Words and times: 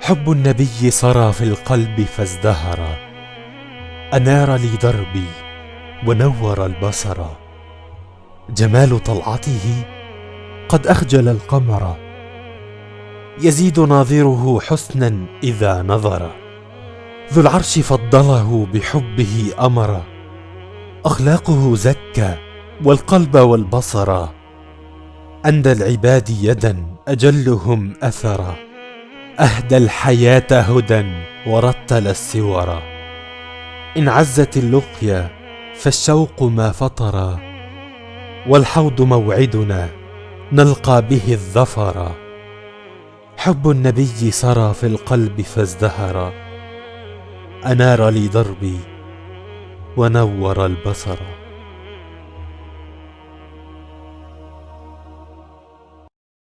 حب 0.00 0.30
النبي 0.30 0.90
سرى 0.90 1.32
في 1.32 1.44
القلب 1.44 2.00
فازدهر. 2.00 2.98
أنار 4.14 4.56
لي 4.56 4.76
دربي 4.82 5.24
ونور 6.06 6.66
البصر. 6.66 7.24
جمال 8.50 9.02
طلعته 9.02 9.84
قد 10.68 10.86
أخجل 10.86 11.28
القمر. 11.28 11.96
يزيد 13.40 13.80
ناظره 13.80 14.60
حسنا 14.60 15.26
إذا 15.42 15.82
نظر. 15.82 16.30
ذو 17.32 17.42
العرش 17.42 17.78
فضله 17.78 18.66
بحبه 18.74 19.52
أمر. 19.60 20.02
أخلاقه 21.04 21.74
زكى 21.74 22.34
والقلب 22.84 23.36
والبصر. 23.36 24.26
اندى 25.46 25.72
العباد 25.72 26.30
يدا 26.30 26.86
أجلهم 27.08 27.94
اثرا 28.02 28.54
أهدى 29.40 29.76
الحياة 29.76 30.46
هدى 30.52 31.04
ورتل 31.46 32.08
السور. 32.08 32.82
إن 33.96 34.08
عزت 34.08 34.56
اللقيا 34.56 35.30
فالشوق 35.74 36.42
ما 36.42 36.72
فطر 36.72 37.38
والحوض 38.46 39.02
موعدنا 39.02 39.88
نلقى 40.52 41.02
به 41.02 41.22
الظفر. 41.28 42.12
حب 43.36 43.70
النبي 43.70 44.30
سرى 44.30 44.74
في 44.74 44.86
القلب 44.86 45.40
فازدهر. 45.40 46.32
أنار 47.66 48.08
لي 48.08 48.28
دربي 48.28 48.78
ونور 49.96 50.66
البصر. 50.66 51.18